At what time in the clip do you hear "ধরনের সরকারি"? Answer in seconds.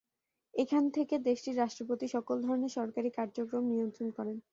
2.45-3.09